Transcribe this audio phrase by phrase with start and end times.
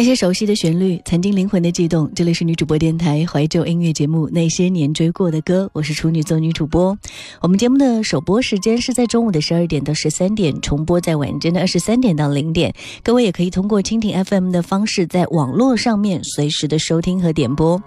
[0.00, 2.10] 那些熟悉的旋律，曾经灵魂的悸动。
[2.14, 6.96] 这里是女主播电台怀旧音乐节目《那些年追过的歌》，我是处女座女主播。
[7.42, 12.72] 我们节目的首播时间是在中午的十二点到十三点，重播在晚间的二十三点到零点。
[13.04, 17.82] 各位也可以通过蜻蜓 FM 的方式，在网络上面随时的收听和点播。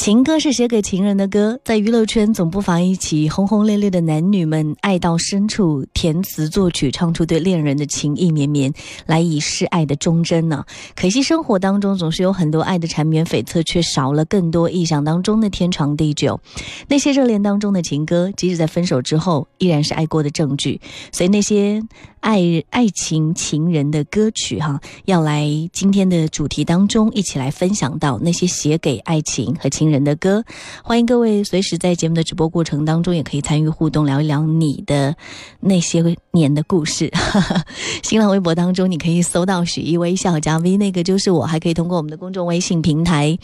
[0.00, 8.72] 情歌是写给情人的歌，在娱乐圈总不乏一起轰轰烈烈的男女们爱到深处，填词作曲，唱出对恋人的情意绵绵，
[9.04, 10.64] 来以示爱的忠贞呢。
[10.96, 16.40] 可惜生活当中总是有很多爱的缠绵悱恻，却少了更多意想当中的天长地久。
[16.88, 20.80] 那些热恋当中的情歌，即使在分手之后，依然是爱过的证据。
[21.12, 21.82] 所以那些。
[22.20, 30.44] 爱爱情情人的歌曲哈，要来今天的主题当中一起来分享到那些写给爱情和情人的歌。
[30.84, 35.16] 欢迎各位随时在节目的直播过程当中也可以参与互动，聊一聊你的
[35.58, 37.10] 那些年的故事。
[38.04, 43.36] 新浪微博当中你可以搜到许一微笑加 V，那个就是我，还可以通过我们的公众微信平台，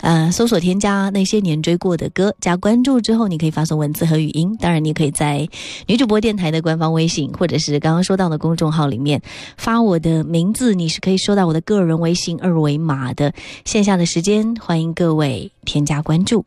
[0.00, 4.56] 呃，搜索添加那些年追过的歌，加关注之后你可以发送文字和语音。
[4.58, 5.48] 当然，你可以在
[5.86, 8.32] 女主播电台的官方微信，或者是刚刚说到。
[8.32, 9.20] 的公众号里面
[9.58, 13.34] 发我的名字，你是可以收到我的个人微信二维码的。
[13.66, 16.42] 线下的时间，欢迎各位添加加关注。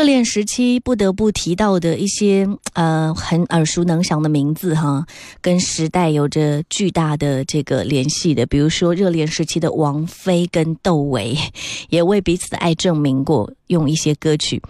[0.00, 5.04] 热恋时期不得不提到的一些呃很耳熟能详的名字哈，
[5.42, 11.36] 跟时代有着巨大的这个联系的，比如说热恋时期的王菲跟窦唯，
[11.90, 14.62] 也为彼此的爱证明过，用一些歌曲。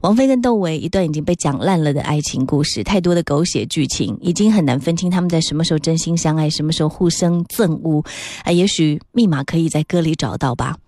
[0.00, 8.02] 王菲跟窦唯一段已经被讲烂了的爱情故事，太多的狗血剧情，已经很难分清他们在什么时候真心相爱，什么时候互生憎恶。
[8.42, 10.78] 啊，也许密码可以在歌里找到吧。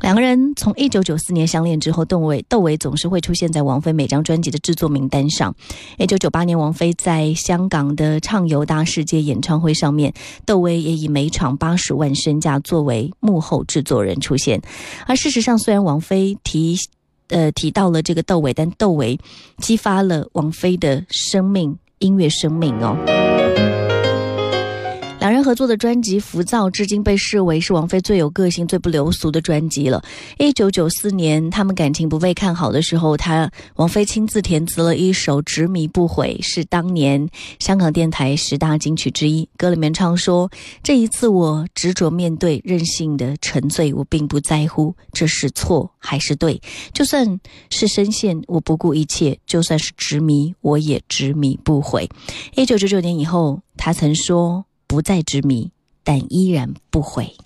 [0.00, 5.54] 两个人从一九九四年相恋之后，窦唯窦唯总是会出现在王菲每张专辑的制作名单上。
[5.98, 10.12] 一九九八年，王菲在香港的畅游大世界演唱会上面，
[10.46, 14.62] 窦唯也以每场八十万身价作为幕后制作人出现。
[15.06, 16.76] 而事实上，虽然王菲提
[17.28, 19.18] 呃提到了这个窦唯，但窦唯
[19.58, 23.27] 激发了王菲的生命音乐生命哦。
[25.28, 30.02] 两人合作的专辑《浮躁》至今被视为是王菲最有个性、最不流俗的专辑了。
[30.38, 37.28] 一九九四年，他们感情不被看好的时候，他王菲亲自填词了一首《执迷不悔》，是当年
[37.58, 39.46] 香港电台十大金曲之一。
[39.58, 40.50] 歌里面唱说
[40.82, 46.58] ：“这一次我执着面对，任性的沉醉，我并不在乎这是错还是对。
[46.94, 52.08] 就算是深陷，我不顾一切；就算是执迷，我也执迷不悔。”
[52.56, 54.64] 一九九九年以后，他曾说。
[54.88, 55.70] 不再执迷，
[56.02, 57.36] 但依然不悔。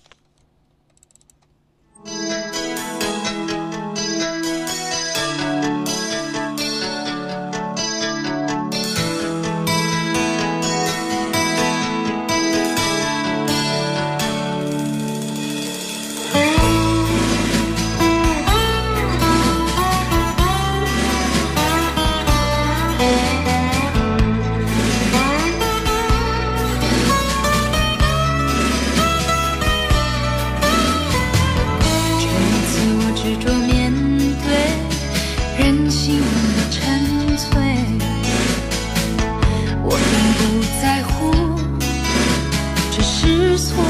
[43.23, 43.81] 是错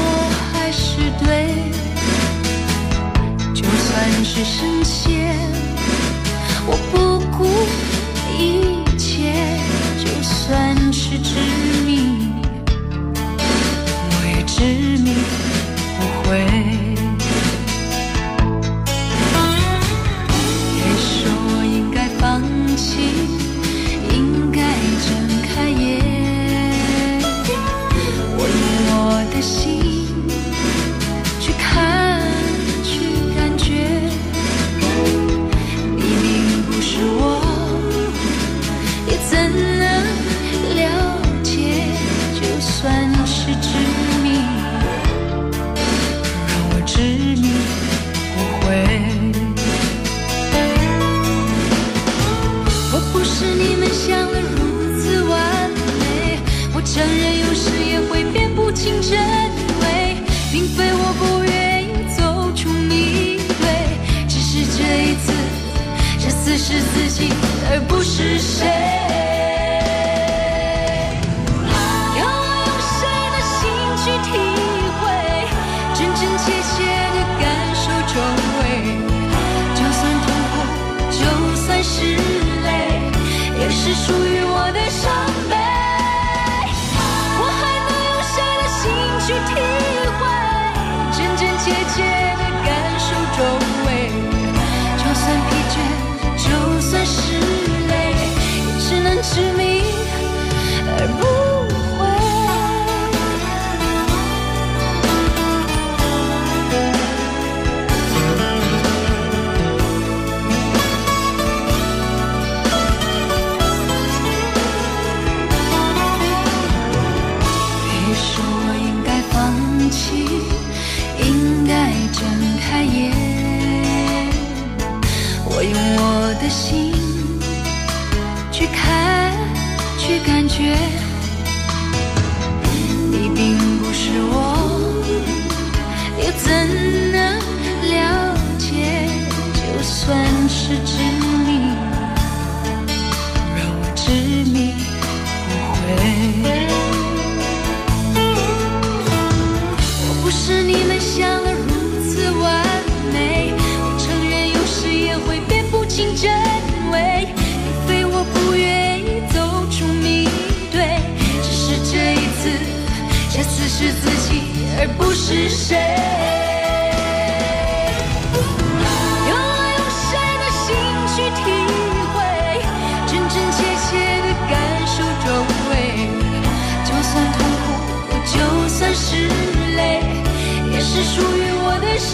[0.52, 1.48] 还是对？
[3.52, 5.36] 就算是深陷
[6.66, 7.44] 我不顾
[8.38, 9.32] 一切
[9.98, 11.34] 就算是执
[11.84, 12.30] 迷
[14.10, 14.62] 我也执
[15.02, 15.14] 迷
[15.98, 16.63] 不悔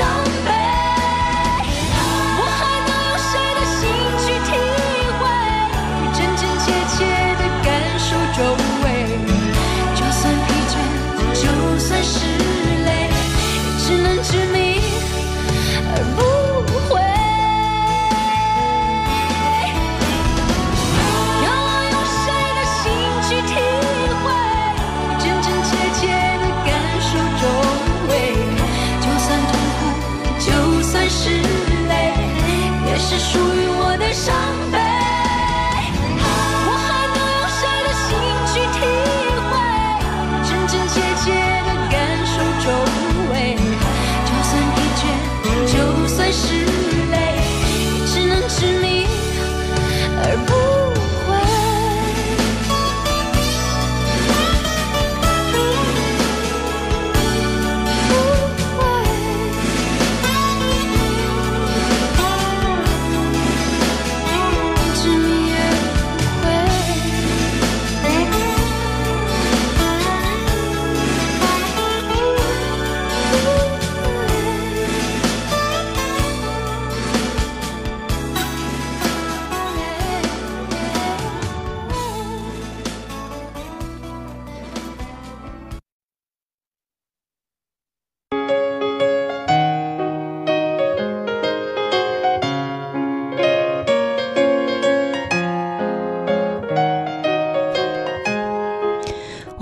[0.01, 0.30] show.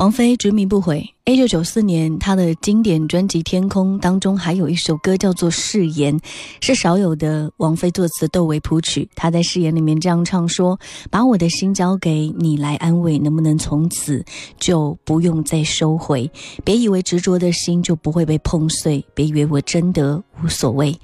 [0.09, 1.07] 王菲执迷不悔。
[1.27, 6.19] 一九九四年，她的经典专辑《天空》当中还有一首歌叫做《誓言》，
[6.63, 9.07] 是少有的王菲作词、窦唯谱曲。
[9.15, 10.81] 她在《誓言》里面这样唱说
[11.13, 14.25] ：“把我的心交给你来安慰，能不能从此
[14.59, 16.31] 就不用再收回？
[16.65, 20.99] 别以为执着的心就不会被碰碎，别以为我真的无所谓。”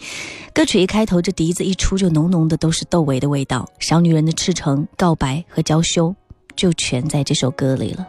[0.54, 3.68] 歌曲一开头，这笛子一出，就浓浓的都是窦唯的味道。
[3.80, 6.16] 小女人的赤诚、告白和娇羞，
[6.56, 8.08] 就全在这首歌里了。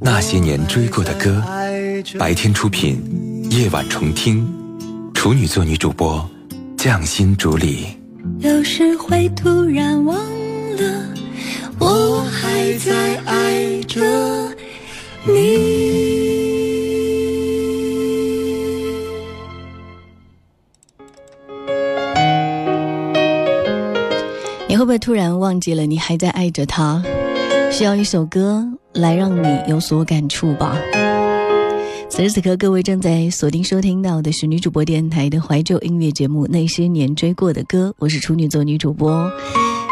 [0.00, 1.42] 那些年追过的歌，
[2.18, 3.02] 白天出品，
[3.50, 4.46] 夜晚重听，
[5.12, 6.28] 处女座女主播，
[6.76, 7.86] 匠心主理。
[8.38, 11.14] 有时会突然忘了，
[11.80, 14.00] 我还在爱着
[15.24, 15.32] 你。
[24.68, 27.02] 你会不会突然忘记了，你还在爱着他？
[27.72, 30.76] 需要一首歌来让你有所感触吧。
[32.08, 39.30] 此时此刻，各位正在锁定收听到的是女主播电台的怀旧音乐节目《那些年追过的歌》，我是处女座女主播。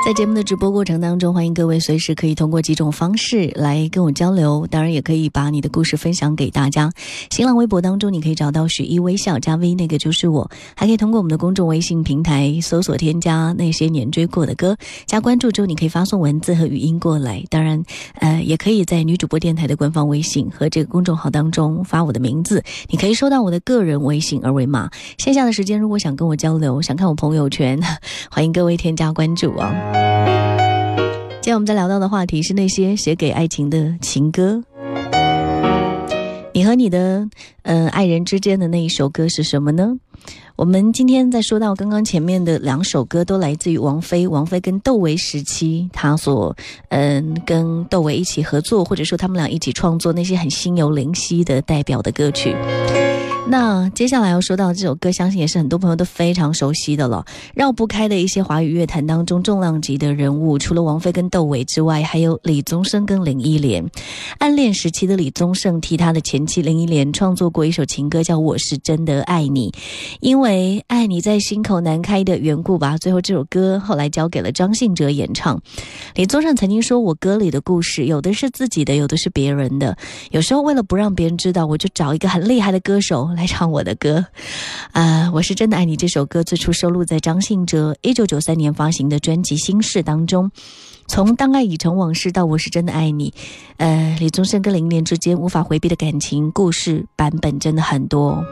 [0.06, 6.92] 在节目的直播过程当中，欢迎各位随时可以通过几种方式来跟我交流，当然也可以把你的故事分享给大家。
[7.28, 17.42] 新浪微博当中，你可以找到许一微笑加 V，那个就是我；还可以通过我们的公众微信平台搜索添加那些年追过的歌，加关注之后，你可以发送文字和语音过来。
[17.50, 17.82] 当然，
[18.20, 24.88] 呃，也可以在女主播电台的官方微信和这个公众号当中发我的名字，你可以收到我的个人微信二维码。
[25.18, 27.76] 线下的时间，如果想跟我交流，想看我朋友圈，
[28.30, 29.74] 欢迎各位添加关注啊。
[31.40, 34.62] 今天我们在聊到的话题是那些写给爱情的情歌。
[36.52, 37.28] 你和你的
[37.62, 39.96] 呃爱人之间的那一首歌是什么呢？
[40.56, 44.26] 我们今天在说到刚刚前面的两首歌，都来自于王菲。
[44.26, 46.56] 王菲跟窦唯时期，她所
[46.88, 52.56] 嗯跟窦唯一起合作，或者说他们俩一起创作那些很心有灵犀的代表的歌曲。
[53.48, 57.24] 那接下来要说到这首歌，相信也是很多朋友都非常熟悉的了。
[57.54, 63.88] 绕不开的一些华语乐坛当中重量级的人物，除了王菲跟窦唯之外，还有李宗盛跟林忆莲。
[64.38, 69.70] 暗恋时期的李宗盛替他的前妻林忆莲创作过一首情歌，叫《我是真的爱你》。
[70.20, 75.60] 因为爱你在心口难开的缘故吧，最后这首歌后来交给了张信哲演唱。
[76.16, 79.96] 李宗盛曾经说：“我歌里的故事，有的是自己的，有的是别人的。
[80.32, 84.24] 有时候为了不让别人知道，我就找一个很厉害的歌手。”来唱我的歌，
[84.92, 85.94] 啊，我是真的爱你。
[85.94, 90.50] 这首歌最初收录在张信哲一九九三年发行的专辑《心事》当中。
[91.06, 93.32] 从当爱已成往事到我是真的爱你，
[93.76, 98.42] 呃，李宗盛跟林忆莲之间无法回避的感情故事版本真的很多。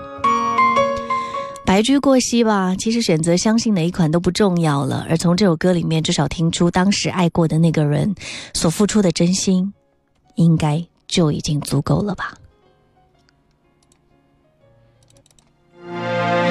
[1.67, 5.07] 白驹过隙吧，其实选择相信哪一款都不重要了。
[5.09, 8.15] 而从这首歌里面，至少听出当时爱过的那个人
[8.53, 9.73] 所付出的真心，
[10.35, 12.35] 应该就已经足够了吧。
[15.95, 16.44] 是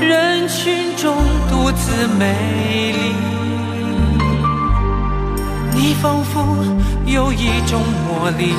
[0.00, 1.16] 人群中
[1.48, 3.14] 独自美丽。
[5.74, 6.64] 你仿佛
[7.06, 8.54] 有一种魔力，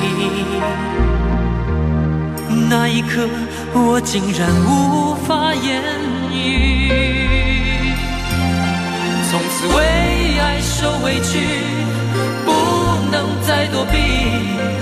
[2.68, 3.28] 那一刻
[3.74, 5.82] 我竟然无法言
[6.32, 6.90] 语，
[9.30, 9.82] 从此为。
[10.44, 11.38] 爱受委屈，
[12.44, 12.50] 不
[13.12, 14.81] 能再躲避。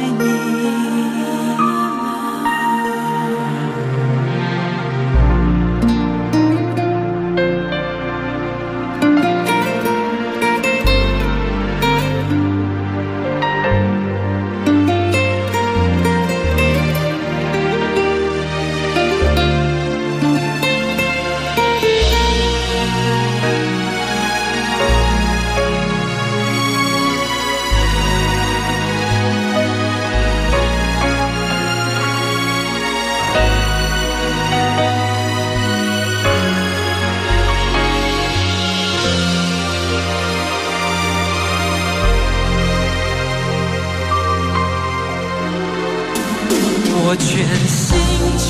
[47.11, 47.27] 我全
[47.67, 47.91] 心
[48.39, 48.47] 全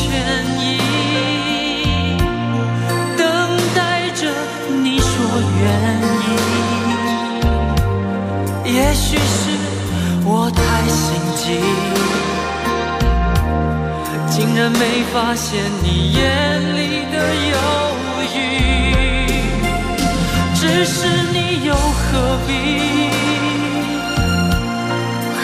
[0.62, 0.62] 意
[3.18, 3.26] 等
[3.74, 4.22] 待着
[4.84, 5.10] 你说
[5.64, 5.66] 愿
[8.68, 9.50] 意，也许是
[10.24, 11.44] 我太心急，
[14.30, 14.80] 竟然没
[15.12, 16.22] 发现你眼
[16.78, 16.80] 里
[17.12, 17.18] 的
[17.50, 17.58] 犹
[18.36, 18.38] 豫，
[20.54, 22.50] 只是你又何必？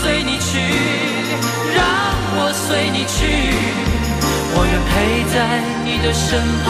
[0.00, 0.58] 随你去
[1.76, 1.84] 让
[2.34, 3.18] 我随你去
[4.54, 6.66] 我愿陪在你的身旁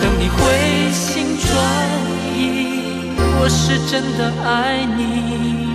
[0.00, 1.48] 等你回心转
[2.36, 5.70] 意我是真的爱你。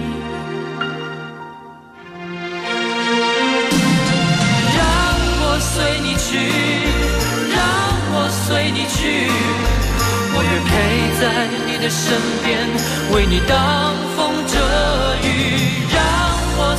[4.78, 4.84] 让
[5.42, 6.38] 我随你去
[7.50, 7.58] 让
[8.14, 9.28] 我随你去
[10.34, 10.72] 我愿陪
[11.20, 11.24] 在
[11.66, 12.46] 你的身边
[13.14, 13.96] 为你挡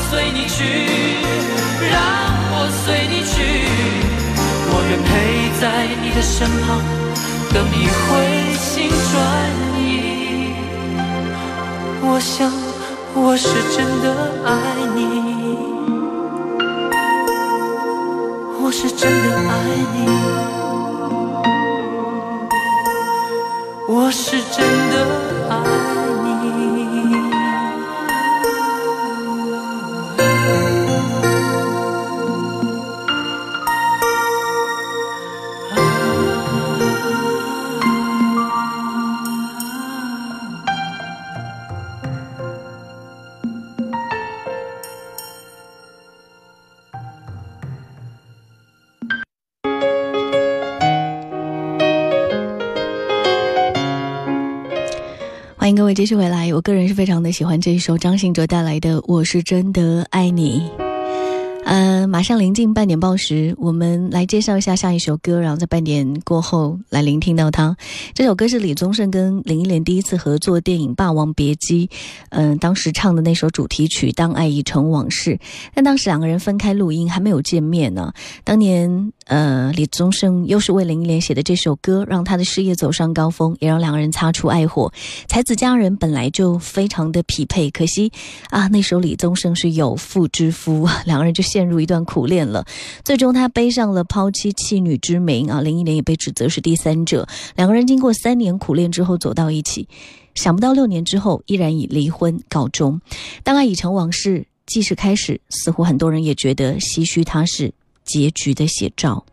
[0.09, 0.63] 随你去，
[1.91, 1.99] 让
[2.53, 3.35] 我随你去，
[4.71, 5.11] 我愿陪
[5.61, 5.63] 在
[6.01, 6.65] 你的身旁，
[7.53, 8.09] 等你回
[8.57, 8.65] 心
[9.11, 9.15] 转
[9.79, 9.83] 意。
[12.03, 12.53] 我想
[13.15, 14.05] 我是真的
[14.47, 14.49] 爱
[14.95, 14.99] 你。
[18.63, 19.51] 我是真的爱
[19.95, 19.97] 你，
[23.89, 24.57] 我是真
[24.91, 24.95] 的
[25.49, 25.53] 爱
[26.25, 26.96] 你。
[55.77, 56.53] 各位继续回来。
[56.55, 60.71] 我个人是非常的喜欢这一首张信哲带来的《我是真的爱你》。
[61.67, 67.77] 嗯，马上临近半点报时，我们来介绍一下下一首歌，然后在半点过后来聆听到它。
[68.15, 71.87] 这首歌是李宗盛跟林忆莲第一次合作电影《霸王别姬》，
[72.31, 75.33] 嗯、当时唱的那首主题曲《当爱已成往事》。
[75.75, 78.13] 但当时两个人分开录音，还没有见面呢。
[78.45, 84.93] 当年，呃，李宗盛又是为林忆莲写的这首歌，让他的事业走上高峰，也让两个人擦出爱火。
[85.29, 88.13] 才子佳人本来就非常的匹配，可惜
[88.51, 92.65] 啊，那时候李宗盛是有妇之夫， 两个人就陷入一段苦恋了。
[93.05, 97.27] 最终他背上了抛妻弃女之名啊，林忆莲也被指责是第三者。
[97.55, 99.89] 两个人经过三年苦恋之后走到一起，
[100.35, 103.01] 想不到六年之后依然以离婚告终。
[103.43, 107.73] 当爱已成往事，既是开始，似乎很多人也觉得唏嘘，他是
[108.05, 109.25] 结局的写照。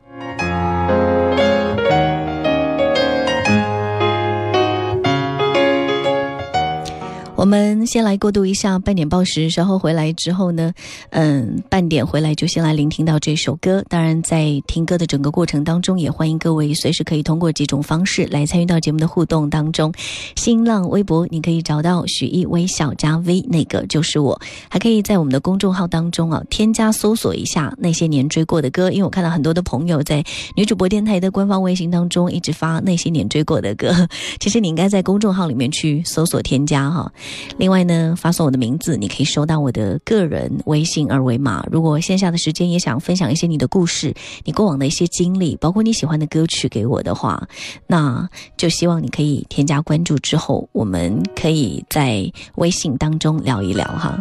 [7.44, 10.72] 我们先来过渡一下半点报时，稍后回来之后呢，
[11.10, 13.84] 嗯，半点回来就先来聆听到这首歌。
[13.90, 19.92] 当然，在听歌的整个过程当中，也欢迎各位随时可以通过几种方式来参与到节目的互动当中。
[20.38, 30.24] 新浪微博你可以找到许艺微小加 V，那个就是我，还可以在我们的公众号当中啊添加搜索一下那些年追过的歌，因为我看到很多的朋友在
[30.56, 34.08] 女主播电台的官方微信当中一直发那些年追过的歌，
[34.40, 37.12] 其实你应该在公众号里面去搜索添加哈。
[37.58, 41.66] 另外呢，发送我的名字，你可以收到我的个人微信二维码。
[41.72, 47.48] 如果线下的时间也想分享一些你的故事，你过往的一些经历，包括你喜欢的歌曲给我的话，
[47.88, 54.20] 那就希望你可以添加关注之后，我们可以在微信当中聊一聊哈。